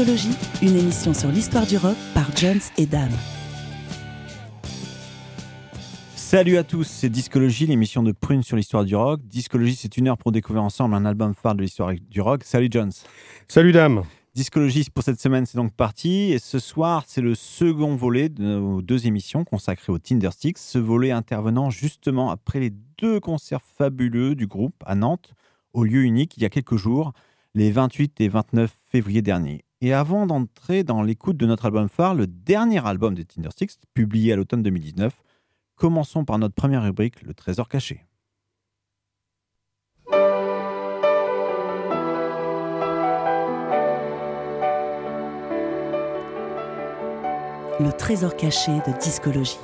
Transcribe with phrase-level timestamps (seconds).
[0.00, 3.12] Discologie, une émission sur l'histoire du rock par Jones et Dame.
[6.16, 9.20] Salut à tous, c'est Discologie, l'émission de Prune sur l'histoire du rock.
[9.26, 12.44] Discologie, c'est une heure pour découvrir ensemble un album phare de l'histoire du rock.
[12.44, 12.92] Salut Jones.
[13.46, 14.02] Salut Dame.
[14.34, 16.32] Discologie pour cette semaine, c'est donc parti.
[16.32, 20.56] Et ce soir, c'est le second volet de nos deux émissions consacrées au Tindersticks.
[20.56, 25.34] Ce volet intervenant justement après les deux concerts fabuleux du groupe à Nantes,
[25.74, 27.12] au lieu unique, il y a quelques jours,
[27.54, 29.62] les 28 et 29 février dernier.
[29.82, 34.34] Et avant d'entrer dans l'écoute de notre album phare, le dernier album des Tindersticks, publié
[34.34, 35.22] à l'automne 2019,
[35.74, 38.04] commençons par notre première rubrique, le trésor caché.
[47.80, 49.56] Le trésor caché de discologie.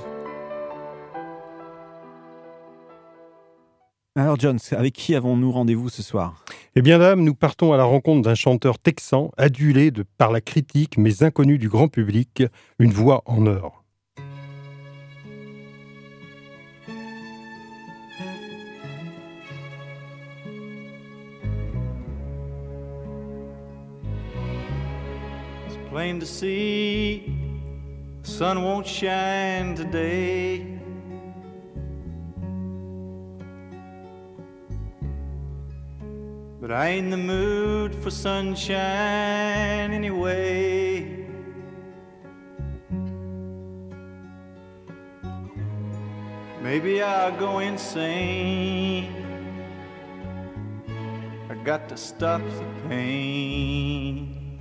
[4.18, 6.42] Alors John, avec qui avons-nous rendez-vous ce soir?
[6.74, 10.40] Eh bien dame, nous partons à la rencontre d'un chanteur texan, adulé de, par la
[10.40, 12.42] critique mais inconnu du grand public,
[12.78, 13.84] une voix en or.
[25.66, 27.20] It's plain to see
[28.22, 30.62] the sun won't shine today.
[36.66, 41.24] But I ain't in the mood for sunshine anyway.
[46.60, 49.14] Maybe I'll go insane.
[51.48, 54.58] I got to stop the pain.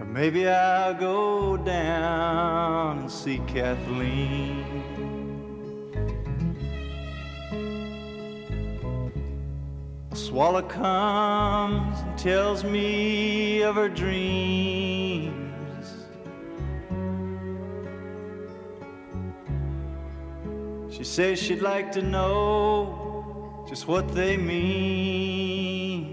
[0.00, 4.77] Or maybe I'll go down and see Kathleen.
[10.18, 15.36] Swallow comes and tells me of her dreams.
[20.90, 26.08] She says she'd like to know just what they mean.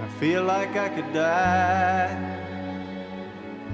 [0.00, 2.14] I feel like I could die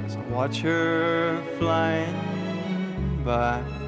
[0.06, 3.79] as I watch her flying by.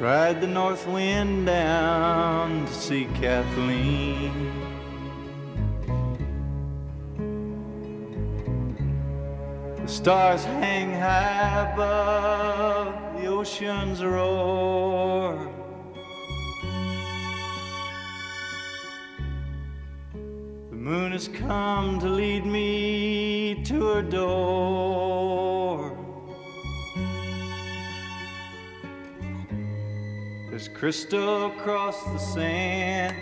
[0.00, 4.50] Ride the north wind down to see Kathleen.
[9.76, 15.52] The stars hang high above the ocean's roar.
[20.70, 25.89] The moon has come to lead me to her door.
[30.50, 33.16] There's crystal across the sand,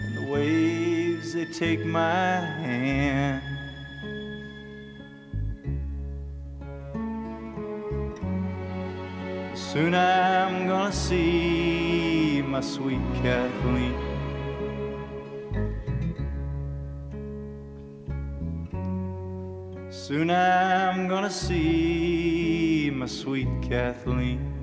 [0.00, 3.42] and the waves they take my hand.
[9.54, 13.94] Soon I'm gonna see my sweet Kathleen.
[19.90, 24.55] Soon I'm gonna see my sweet Kathleen.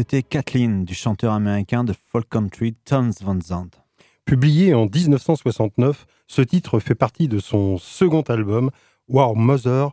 [0.00, 3.76] C'était Kathleen du chanteur américain de folk country Tons Van Zandt.
[4.24, 8.70] Publié en 1969, ce titre fait partie de son second album,
[9.08, 9.90] War Mother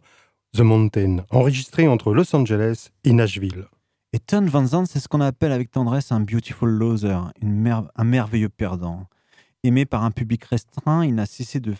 [0.53, 3.65] The Mountain, enregistré entre Los Angeles et Nashville.
[4.13, 8.47] Et Ton Van Zandt, c'est ce qu'on appelle avec tendresse un beautiful loser, un merveilleux
[8.47, 9.07] perdant.
[9.63, 11.73] Aimé par un public restreint, il n'a cessé de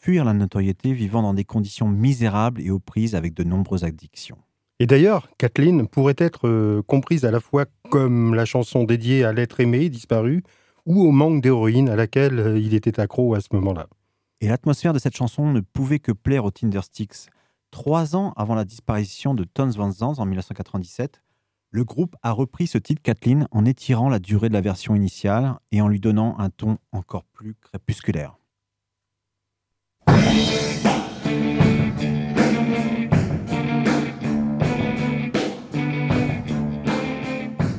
[0.00, 4.43] fuir la notoriété, vivant dans des conditions misérables et aux prises avec de nombreuses addictions.
[4.80, 9.32] Et d'ailleurs, Kathleen pourrait être euh, comprise à la fois comme la chanson dédiée à
[9.32, 10.42] l'être aimé disparu
[10.84, 13.86] ou au manque d'héroïne à laquelle euh, il était accro à ce moment-là.
[14.40, 17.30] Et l'atmosphère de cette chanson ne pouvait que plaire aux Tindersticks.
[17.70, 21.22] Trois ans avant la disparition de Tons Van Zandt en 1997,
[21.70, 25.54] Le groupe a repris ce titre Kathleen en étirant la durée de la version initiale
[25.72, 28.36] et en lui donnant un ton encore plus crépusculaire.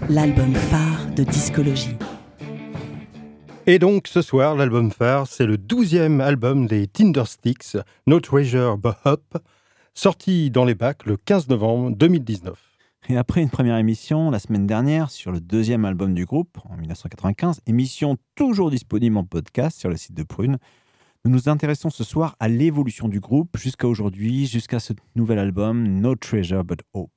[0.07, 1.95] L'album phare de discologie.
[3.65, 8.97] Et donc ce soir, l'album phare, c'est le douzième album des Tindersticks, No Treasure But
[9.07, 9.23] Up,
[9.95, 12.55] sorti dans les bacs le 15 novembre 2019.
[13.09, 16.77] Et après une première émission la semaine dernière sur le deuxième album du groupe, en
[16.77, 20.59] 1995, émission toujours disponible en podcast sur le site de Prune,
[21.25, 25.83] nous nous intéressons ce soir à l'évolution du groupe jusqu'à aujourd'hui, jusqu'à ce nouvel album
[25.99, 27.09] No Treasure But Hope.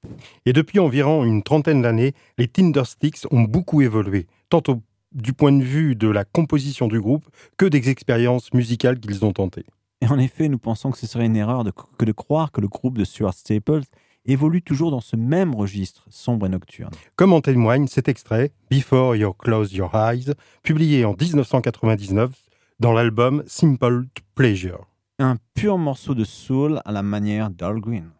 [0.46, 4.80] Et depuis environ une trentaine d'années, les Tindersticks ont beaucoup évolué, tant au-
[5.12, 7.26] du point de vue de la composition du groupe
[7.58, 9.64] que des expériences musicales qu'ils ont tentées.
[10.00, 12.60] Et en effet, nous pensons que ce serait une erreur de- que de croire que
[12.60, 13.82] le groupe de Stuart Staples
[14.24, 16.92] évolue toujours dans ce même registre sombre et nocturne.
[17.16, 20.32] Comme en témoigne cet extrait, Before You Close Your Eyes,
[20.62, 22.30] publié en 1999
[22.80, 24.04] dans l'album Simple
[24.34, 24.86] Pleasure.
[25.18, 28.10] Un pur morceau de soul à la manière d'Al Green.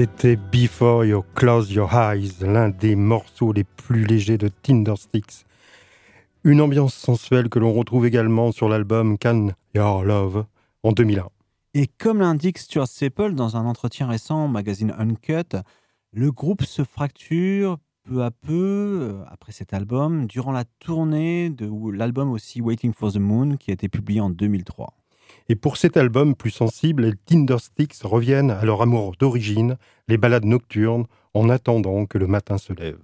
[0.00, 5.44] C'était Before You Close Your Eyes, l'un des morceaux les plus légers de Tindersticks.
[6.42, 10.46] Une ambiance sensuelle que l'on retrouve également sur l'album Can Your Love
[10.84, 11.28] en 2001.
[11.74, 15.58] Et comme l'indique Stuart Staple dans un entretien récent au magazine Uncut,
[16.14, 21.70] le groupe se fracture peu à peu euh, après cet album, durant la tournée de
[21.92, 24.94] l'album aussi Waiting for the Moon qui a été publié en 2003.
[25.50, 30.44] Et pour cet album plus sensible, les Tindersticks reviennent à leur amour d'origine, les balades
[30.44, 33.00] nocturnes, en attendant que le matin se lève.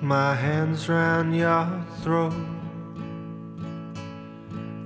[0.00, 1.66] My hands round your
[2.04, 2.32] throat.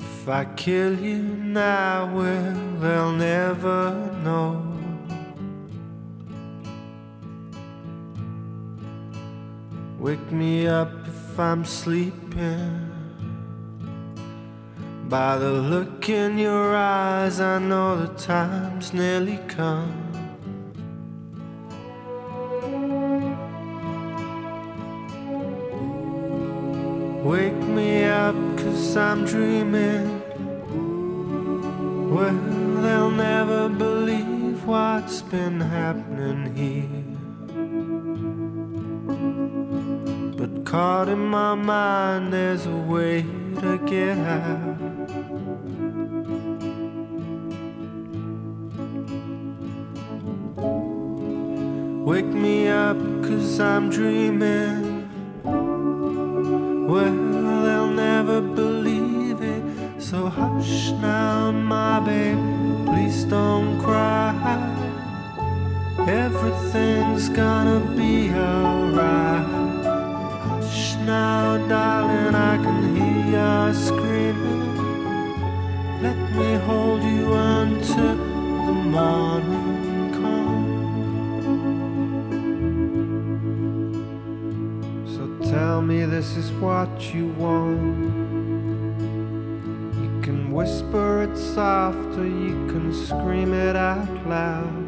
[0.01, 3.93] If I kill you now, well, never
[4.25, 4.57] know.
[10.01, 10.89] Wake me up
[11.39, 12.91] I'm sleeping.
[15.09, 20.09] By the look in your eyes, I know the time's nearly come.
[27.25, 30.21] Wake me up, cause I'm dreaming.
[32.11, 37.08] Well, they'll never believe what's been happening here.
[40.69, 43.23] Caught in my mind, there's a way
[43.59, 44.77] to get out.
[52.05, 55.09] Wake me up, cause I'm dreaming.
[56.87, 57.17] Well,
[57.65, 59.63] they'll never believe it.
[60.03, 62.39] So hush now, my baby,
[62.85, 64.35] please don't cry.
[66.07, 69.68] Everything's gonna be alright.
[71.09, 74.77] Now, darling, I can hear you screaming.
[76.03, 78.15] Let me hold you until
[78.67, 80.77] the morning comes.
[85.17, 89.01] So tell me this is what you want.
[90.03, 94.88] You can whisper it soft or you can scream it out loud.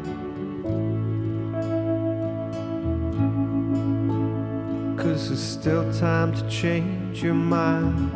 [5.21, 8.11] Cause there's still time to change your mind.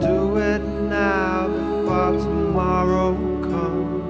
[0.00, 3.12] But do it now before tomorrow
[3.50, 4.02] comes.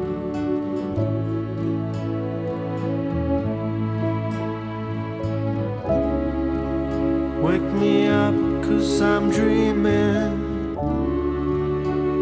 [7.43, 10.77] Wake me up, cause I'm dreaming.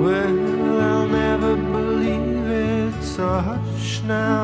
[0.02, 3.02] Well, I'll never believe it.
[3.02, 4.43] So hush now,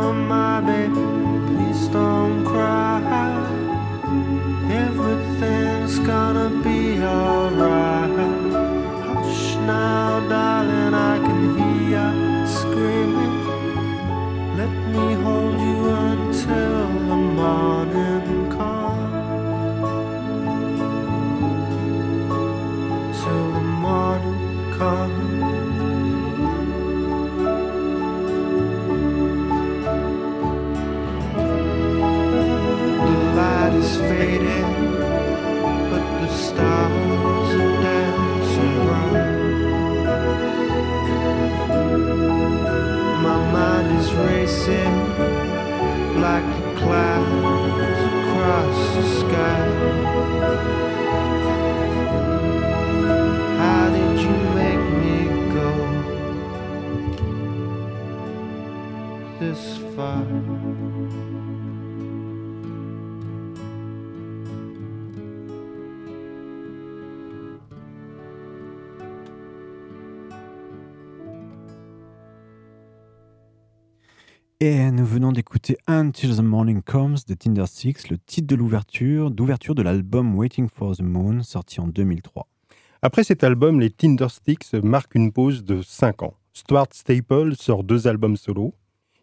[74.63, 77.65] Et nous venons d'écouter Until the Morning Comes de Tinder
[78.11, 82.47] le titre de l'ouverture, d'ouverture de l'album Waiting for the Moon, sorti en 2003.
[83.01, 86.35] Après cet album, les Tindersticks marquent une pause de 5 ans.
[86.53, 88.75] Stuart Staple sort deux albums solo.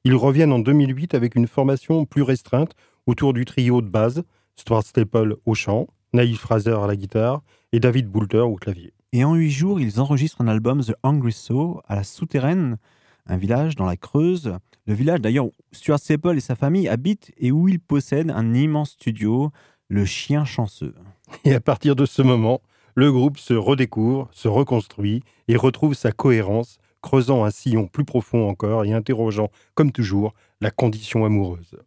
[0.08, 2.72] Ils reviennent en 2008 avec une formation plus restreinte
[3.08, 4.24] autour du trio de base,
[4.56, 7.42] Stuart Staple au chant, Naïf Fraser à la guitare
[7.74, 8.94] et David Boulter au clavier.
[9.12, 12.78] Et en huit jours, ils enregistrent un album The Hungry Soul à la Souterraine,
[13.26, 14.54] un village dans la Creuse.
[14.86, 18.54] Le village d'ailleurs où Stuart Staple et sa famille habitent et où ils possèdent un
[18.54, 19.52] immense studio,
[19.90, 20.96] le Chien Chanceux.
[21.44, 22.62] Et à partir de ce moment,
[22.96, 28.50] le groupe se redécouvre, se reconstruit et retrouve sa cohérence, creusant un sillon plus profond
[28.50, 31.78] encore et interrogeant, comme toujours, la condition amoureuse.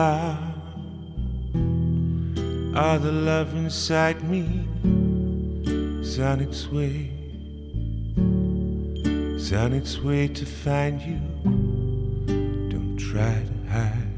[0.00, 0.06] The
[2.72, 4.66] love, the love inside me
[6.00, 7.10] is on its way,
[9.36, 11.20] is on its way to find you.
[12.70, 14.14] Don't try to hide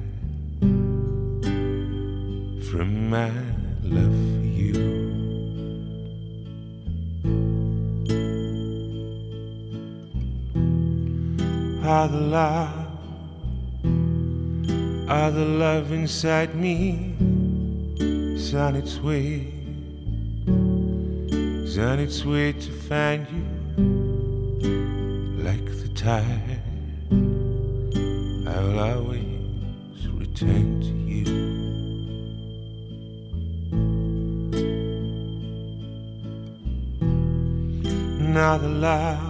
[2.70, 3.32] from my
[3.82, 4.74] love for you.
[11.84, 12.81] Are the love
[15.12, 17.14] are the love inside me
[18.00, 19.46] is on its way,
[21.66, 23.44] is on its way to find you
[25.44, 26.62] like the tide.
[28.48, 31.24] I will always return to you.
[38.32, 39.20] Now the love,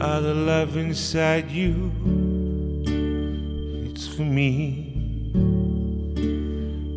[0.00, 2.09] are the love inside you
[4.20, 4.92] for me.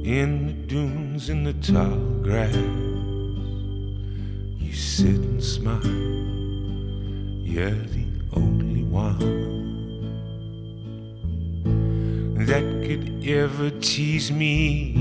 [0.03, 2.53] In the dunes in the tall grass
[4.59, 5.79] you sit and smile.
[7.47, 9.19] You're the only one
[12.45, 14.91] that could ever tease me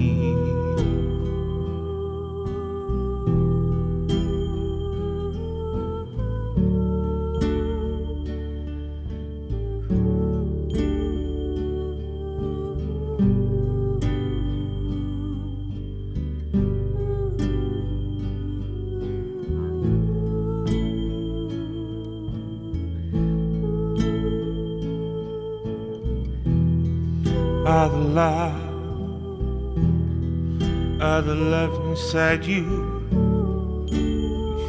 [32.13, 32.67] inside you.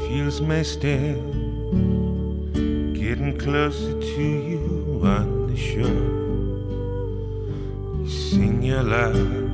[0.07, 1.17] Feels my step
[2.93, 6.07] getting closer to you on the shore.
[7.99, 9.51] You sing your love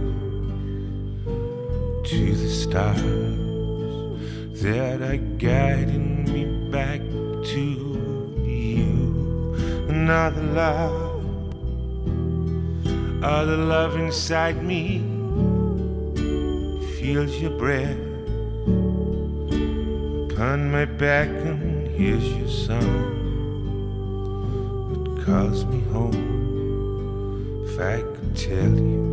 [2.10, 3.02] to the stars
[4.62, 7.02] that are guiding me back
[7.54, 7.60] to
[8.46, 9.56] you.
[9.90, 11.10] Another love
[13.20, 15.09] the love inside me
[17.10, 17.98] feels your breath.
[20.32, 22.98] Upon my back and hears your song
[24.94, 29.08] that calls me home if I could tell you?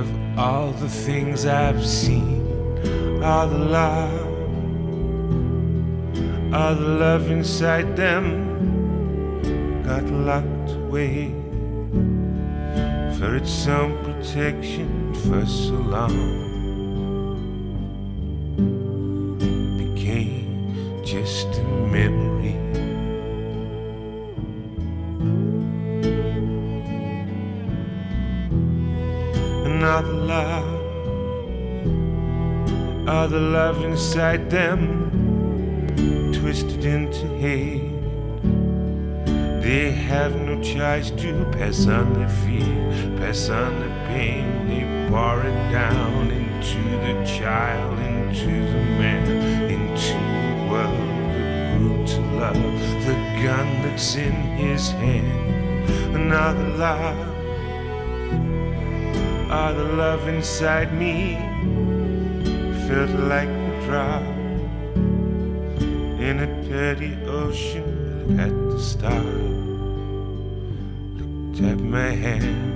[0.00, 2.42] Of all the things I've seen
[3.22, 4.26] all the love
[6.52, 8.24] all the love inside them
[9.84, 11.45] got locked away
[13.26, 16.16] search some protection for so long.
[19.78, 21.64] Became just a
[21.96, 22.54] memory.
[29.70, 30.68] Another love,
[33.08, 34.72] other love inside them,
[36.32, 37.90] twisted into hate.
[39.66, 43.15] They have no choice to pass on their fear.
[43.26, 49.26] That's under pain, they pour it down into the child, into the man,
[49.68, 52.54] into the world that grew to love.
[52.54, 57.18] The gun that's in his hand, another love.
[59.50, 61.34] All the love inside me
[62.86, 64.22] felt like a drop
[66.22, 69.26] in a dirty ocean at the start.
[71.18, 72.75] Looked at my hand.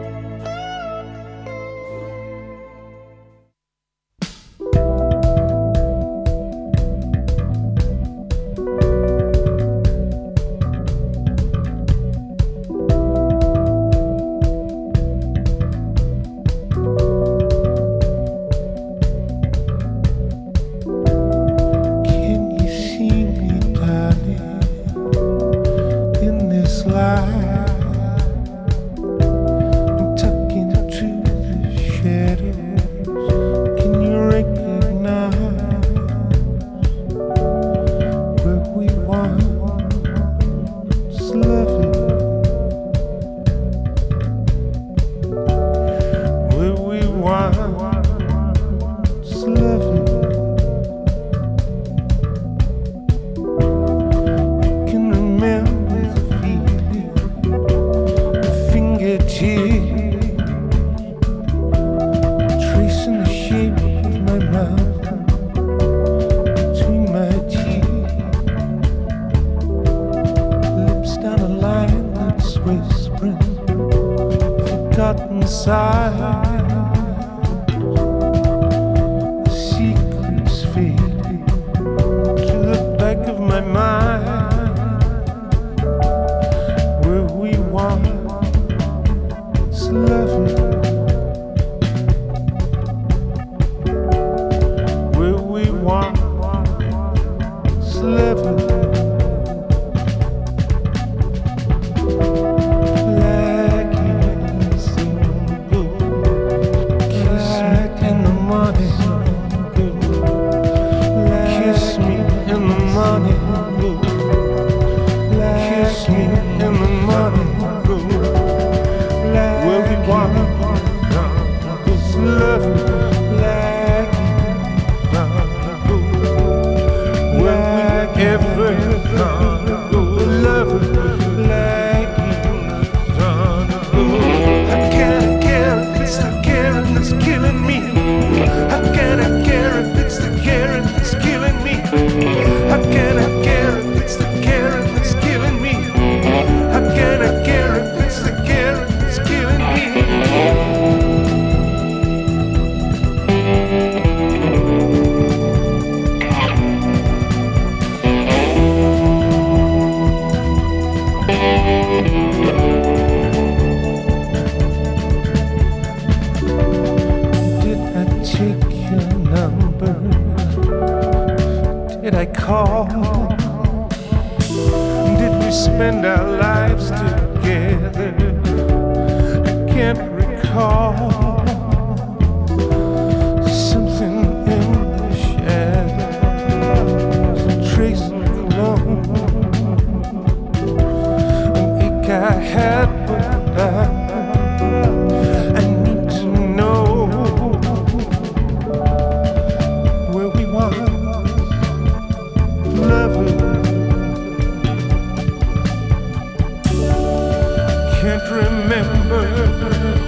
[208.61, 210.00] remember.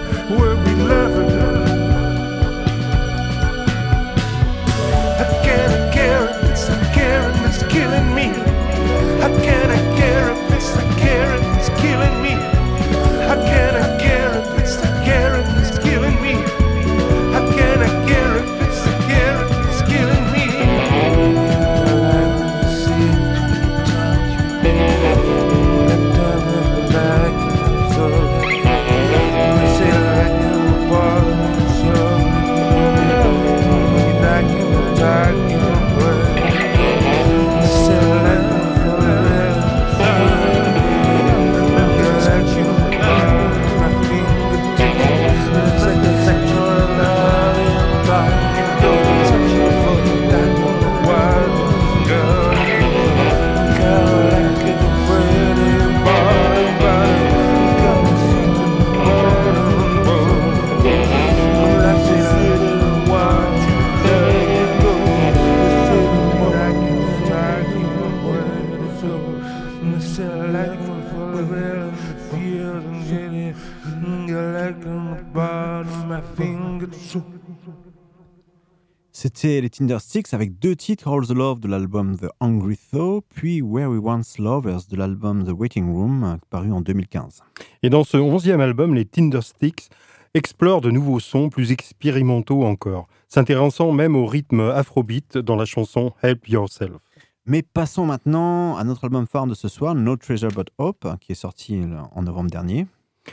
[80.34, 84.38] Avec deux titres, All the Love de l'album The Hungry Thaw, puis Where We Once
[84.38, 87.42] Lovers de l'album The Waiting Room, paru en 2015.
[87.82, 89.90] Et dans ce onzième album, les Tindersticks
[90.36, 96.14] explorent de nouveaux sons plus expérimentaux encore, s'intéressant même au rythme afrobeat dans la chanson
[96.22, 97.00] Help Yourself.
[97.48, 101.32] Mais passons maintenant à notre album phare de ce soir, No Treasure But Hope, qui
[101.32, 101.82] est sorti
[102.14, 102.86] en novembre dernier.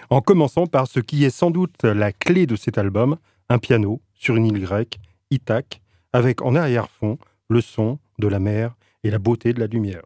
[0.08, 3.18] En commençant par ce qui est sans doute la clé de cet album,
[3.50, 4.98] un piano sur une île grecque,
[5.30, 7.18] Ithaque, avec en arrière-fond
[7.48, 10.02] le son de la mer et la beauté de la lumière.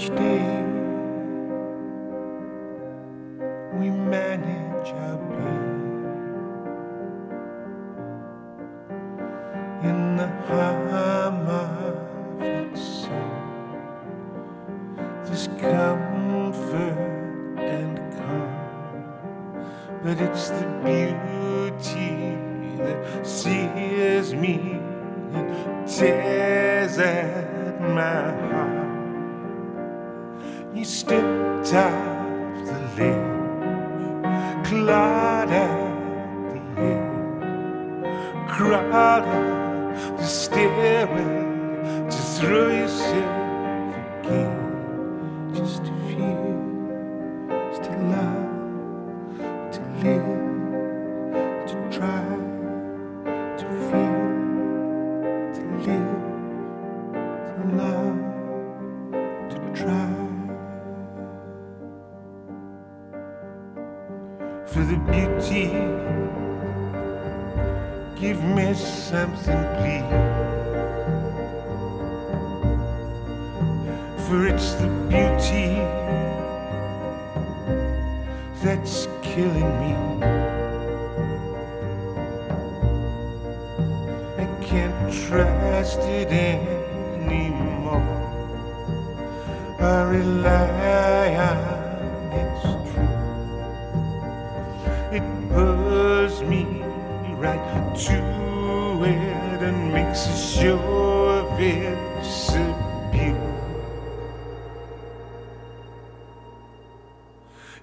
[0.00, 0.59] Each day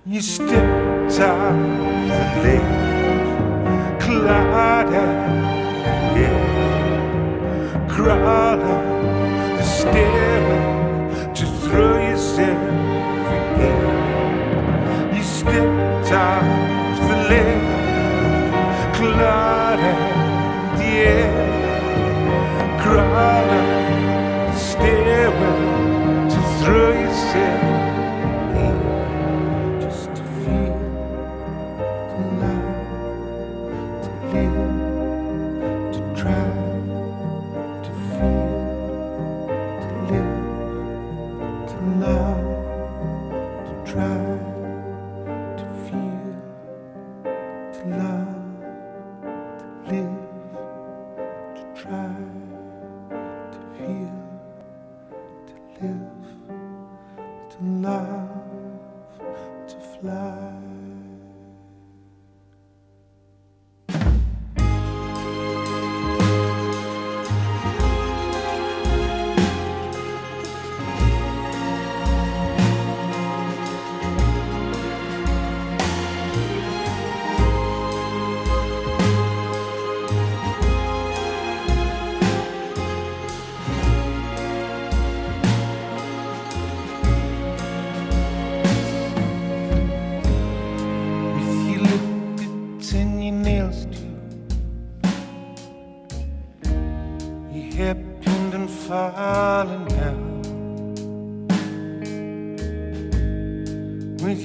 [0.09, 1.57] You stepped off
[2.07, 12.86] the ledge, clawed at the edge, crawled up the stairwell to throw yourself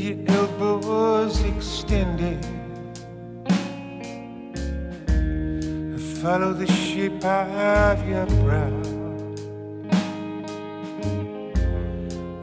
[0.03, 2.45] your elbows extended.
[5.95, 8.83] I Follow the shape of your brow.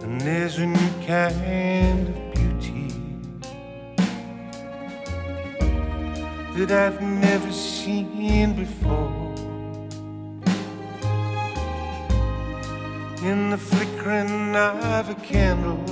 [0.03, 2.93] And there's a new kind of beauty
[6.55, 9.11] that I've never seen before.
[13.21, 15.88] In the flickering of a candle.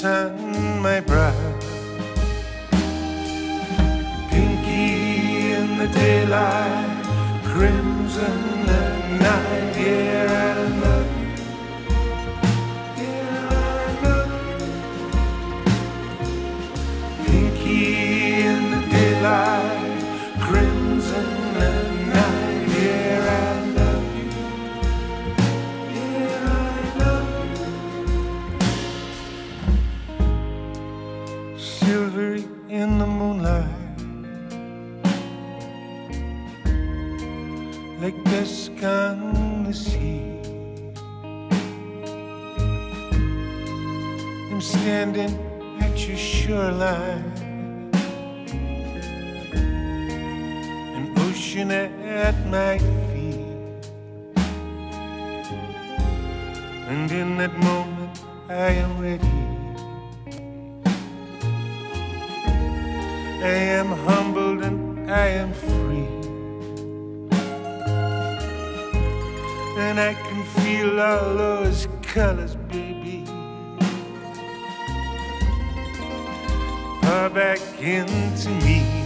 [0.00, 1.34] sun my breath,
[4.30, 7.02] Pinky in the daylight,
[7.42, 10.97] crimson at night, here yeah, at night.
[77.08, 78.97] her back into me.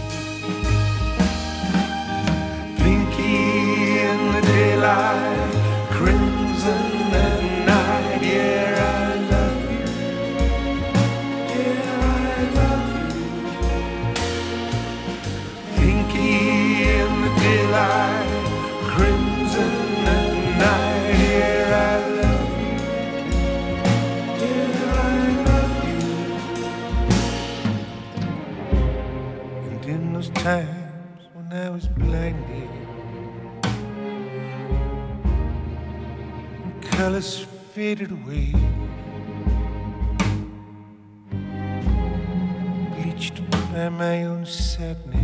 [37.95, 38.51] faded away.
[42.95, 45.19] Bleached by my own sadness.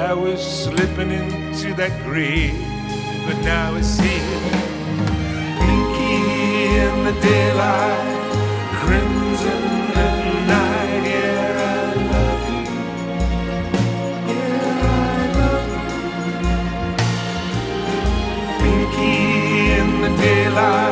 [0.00, 2.58] I was slipping into that grave,
[3.26, 4.52] but now I see it.
[5.60, 6.16] Pinky
[6.82, 8.18] in the daylight,
[8.80, 9.77] crimson
[20.58, 20.87] la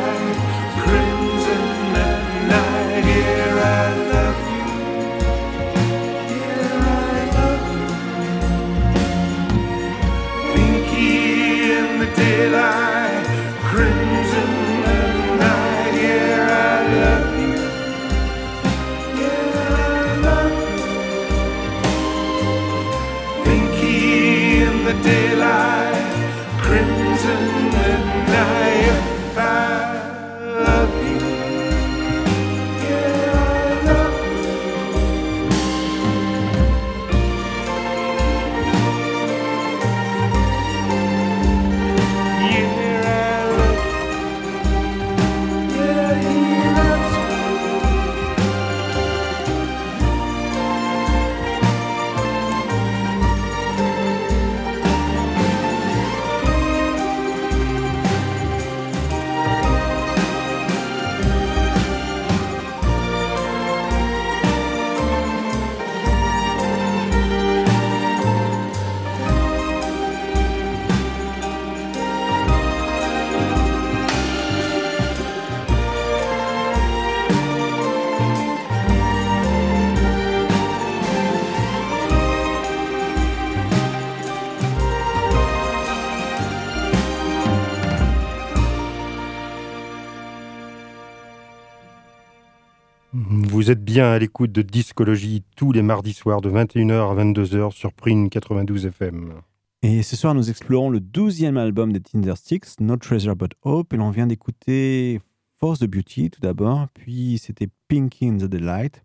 [93.97, 98.29] bien à l'écoute de Discologie tous les mardis soirs de 21h à 22h sur Prune
[98.29, 99.33] 92 FM.
[99.81, 103.97] Et ce soir, nous explorons le 12e album des Tindersticks, No Treasure But Hope, et
[103.97, 105.23] l'on vient d'écouter
[105.59, 109.03] Force the Beauty tout d'abord, puis c'était Pinky in the Delight,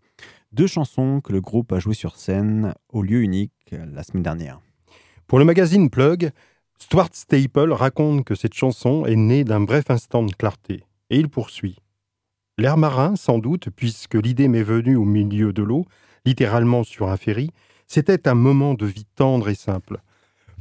[0.52, 4.60] deux chansons que le groupe a jouées sur scène au lieu unique la semaine dernière.
[5.26, 6.32] Pour le magazine Plug,
[6.78, 10.84] Stuart Staple raconte que cette chanson est née d'un bref instant de clarté.
[11.08, 11.81] Et il poursuit.
[12.62, 15.84] L'air marin, sans doute, puisque l'idée m'est venue au milieu de l'eau,
[16.24, 17.50] littéralement sur un ferry,
[17.88, 19.98] c'était un moment de vie tendre et simple.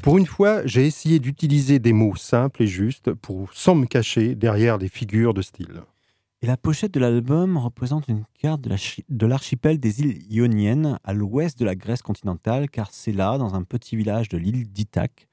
[0.02, 4.34] Pour une fois, j'ai essayé d'utiliser des mots simples et justes pour sans me cacher
[4.34, 5.84] derrière des figures de style.
[6.42, 10.24] Et la pochette de l'album représente une carte de la chi- de l'archipel des îles
[10.34, 14.40] Ioniennes, à l'ouest de la Grèce continentale, car c'est là, dans un petit village de
[14.40, 15.28] l'île d'Ithaque,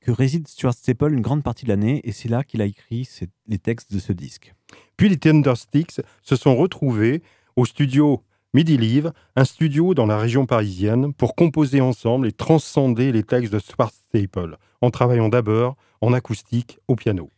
[0.00, 3.04] que réside Stuart Staple une grande partie de l'année, et c'est là qu'il a écrit
[3.04, 4.54] ses- les textes de ce disque.
[4.96, 7.22] Puis les Tindersticks se sont retrouvés
[7.56, 8.22] au studio
[8.52, 13.52] Midi Live, un studio dans la région parisienne, pour composer ensemble et transcender les textes
[13.52, 17.30] de Stuart Staple, en travaillant d'abord en acoustique au piano.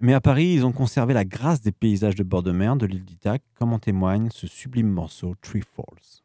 [0.00, 2.86] Mais à Paris, ils ont conservé la grâce des paysages de bord de mer de
[2.86, 6.22] l'île d'Ithaque, comme en témoigne ce sublime morceau Tree Falls.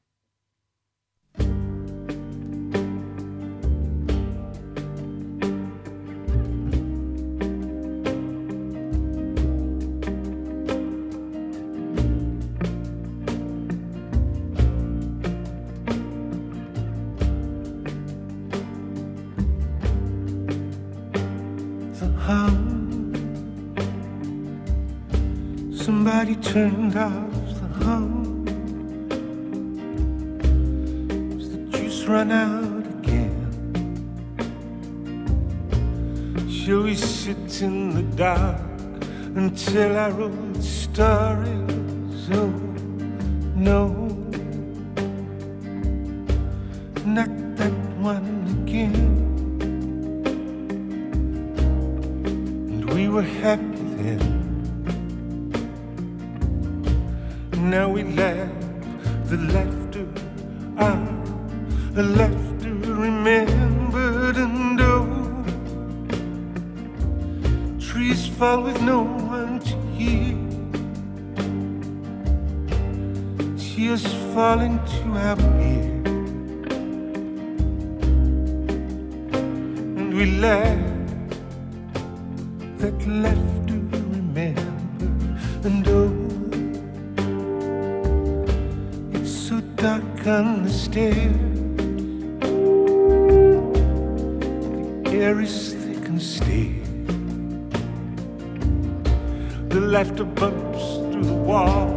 [26.42, 28.46] Turned off the hum.
[31.34, 33.42] Has the juice run out again?
[36.50, 38.62] Shall we sit in the dark
[39.36, 42.30] until our old stories?
[42.32, 42.54] Oh,
[43.56, 44.05] no,
[83.46, 84.54] left to remember.
[85.64, 86.12] And oh,
[89.14, 91.36] it's so dark on the stairs.
[95.04, 96.84] The air is thick and stale.
[99.70, 101.90] The laughter bumps through the wall.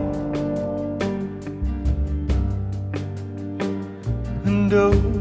[4.44, 5.17] And oh,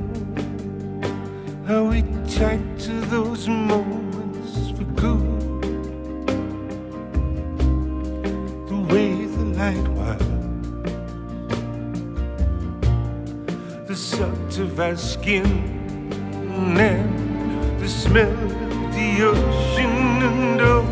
[14.97, 15.45] skin,
[16.77, 20.85] and the smell of the ocean, and oh,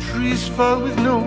[0.00, 1.17] trees fall with no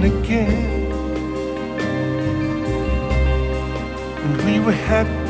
[0.00, 0.92] one again.
[4.24, 5.29] And we were happy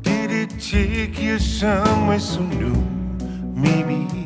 [0.00, 2.74] Did it take you somewhere so new?
[3.54, 4.21] Maybe.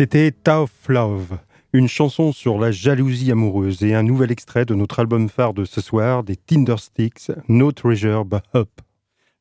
[0.00, 1.36] C'était Tough Love,
[1.74, 5.66] une chanson sur la jalousie amoureuse et un nouvel extrait de notre album phare de
[5.66, 8.70] ce soir, des Tindersticks, No Treasure But Up.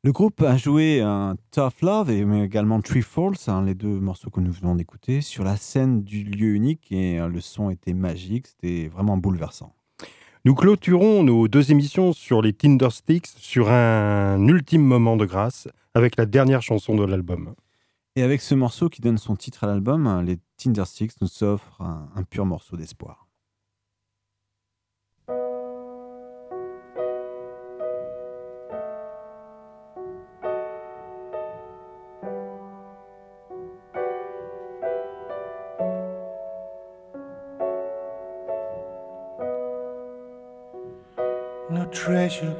[0.03, 4.01] Le groupe a joué un Tough Love et mais également Tree Falls, hein, les deux
[4.01, 7.69] morceaux que nous venons d'écouter, sur la scène du lieu unique et euh, le son
[7.69, 9.73] était magique, c'était vraiment bouleversant.
[10.43, 16.17] Nous clôturons nos deux émissions sur les Tindersticks sur un ultime moment de grâce avec
[16.17, 17.55] la dernière chanson de l'album.
[18.17, 22.23] Et avec ce morceau qui donne son titre à l'album, les Tindersticks nous offrent un,
[22.23, 23.29] pur morceau d'espoir.
[41.91, 42.55] treasure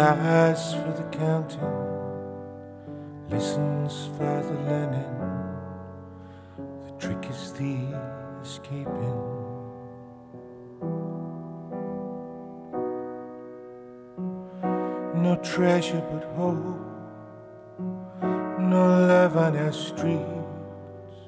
[0.00, 1.74] stars for the counting.
[3.28, 5.16] Listens for the learning.
[6.86, 7.76] The trick is the
[8.42, 9.18] escaping.
[15.22, 16.80] no treasure but hope,
[18.58, 21.20] no love on our streets,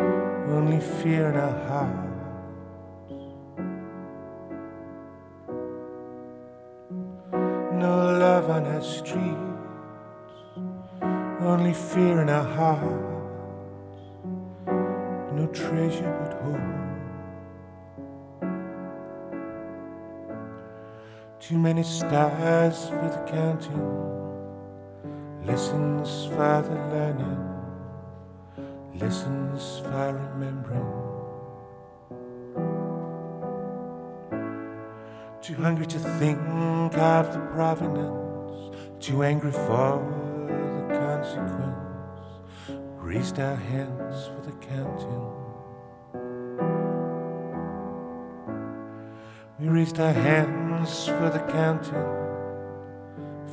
[0.00, 2.05] only fear in our hearts.
[8.76, 9.24] Our streets,
[11.40, 12.84] only fear in our hearts,
[15.32, 16.60] no treasure but hope.
[21.40, 23.86] Too many stars for the counting,
[25.46, 27.42] lessons for the learning,
[29.00, 30.92] lessons for remembering.
[35.40, 36.38] Too hungry to think
[36.98, 38.25] of the provenance,
[39.00, 40.02] too angry for
[40.88, 41.76] the consequence.
[42.96, 45.32] Raised our hands for the counting.
[49.58, 51.92] We raised our hands for the counting,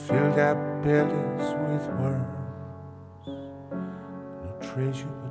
[0.07, 3.27] filled our bellies with worms,
[4.43, 5.22] no treasure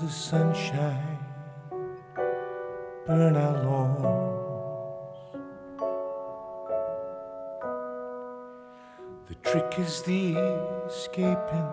[0.00, 1.18] the sunshine
[3.04, 3.98] burn our lawns.
[9.28, 10.36] The trick is the
[10.86, 11.68] escaping.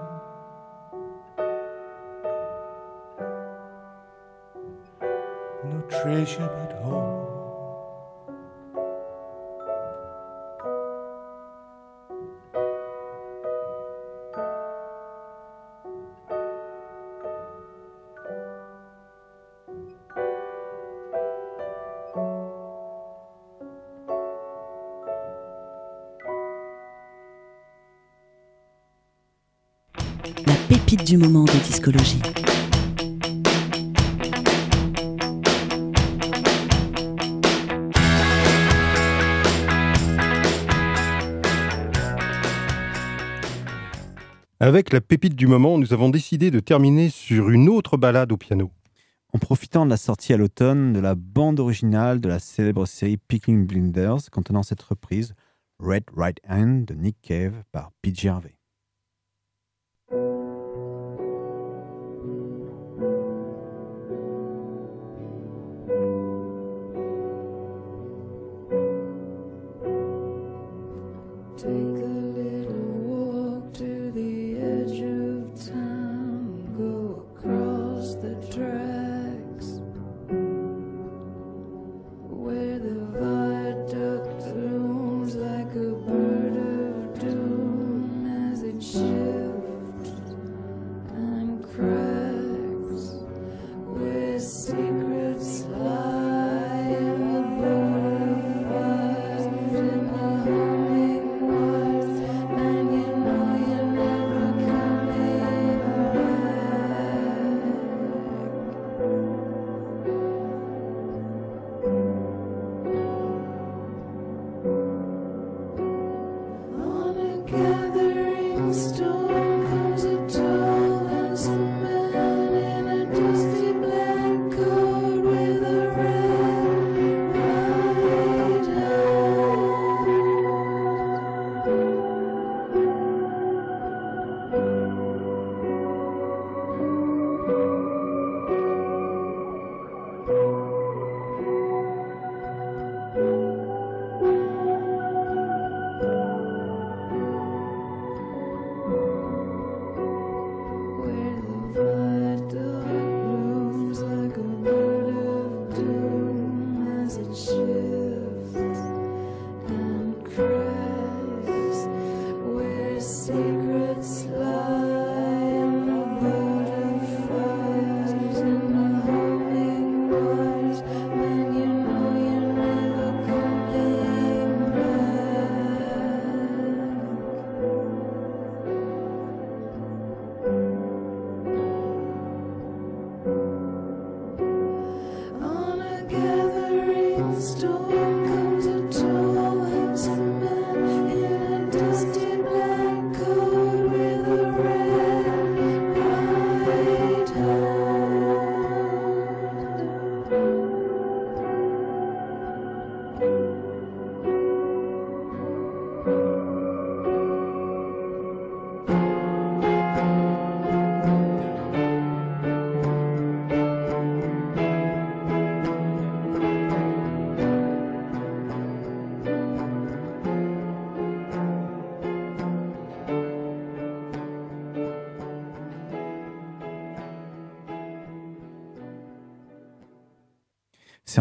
[5.64, 7.15] No treasure but hope.
[31.04, 32.22] Du moment de discologie.
[44.60, 48.38] Avec la pépite du moment, nous avons décidé de terminer sur une autre balade au
[48.38, 48.72] piano.
[49.34, 53.18] En profitant de la sortie à l'automne de la bande originale de la célèbre série
[53.18, 55.34] Picking Blinders contenant cette reprise
[55.80, 58.55] Red Right Hand de Nick Cave par PJ Harvey.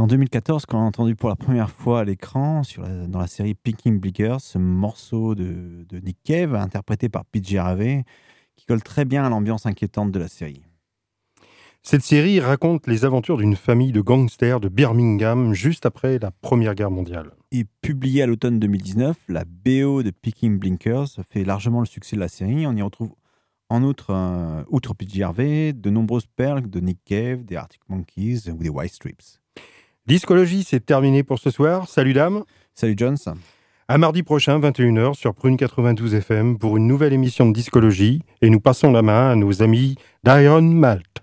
[0.05, 3.27] En 2014 qu'on a entendu pour la première fois à l'écran, sur la- dans la
[3.27, 8.05] série Picking Blickers, ce morceau de, de Nick Cave, interprété par PJ Harvey,
[8.55, 10.61] qui colle très bien à l'ambiance inquiétante de la série.
[11.83, 16.75] Cette série raconte les aventures d'une famille de gangsters de Birmingham juste après la Première
[16.75, 17.31] Guerre mondiale.
[17.51, 22.21] Et publiée à l'automne 2019, la BO de Picking Blinkers fait largement le succès de
[22.21, 22.67] la série.
[22.67, 23.15] On y retrouve
[23.71, 28.59] en outre, euh, outre Harvey, de nombreuses perles de Nick Cave, des Arctic Monkeys ou
[28.59, 29.41] des White Stripes.
[30.07, 31.89] Discologie, c'est terminé pour ce soir.
[31.89, 32.45] Salut dames.
[32.75, 33.17] Salut Jones.
[33.89, 38.21] À mardi prochain, 21h, sur Prune 92 FM, pour une nouvelle émission de Discologie.
[38.43, 41.23] Et nous passons la main à nos amis d'Iron Malt.